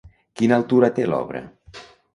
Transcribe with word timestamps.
Quina 0.39 0.57
altura 0.61 0.91
té 0.97 1.07
l'obra? 1.13 1.47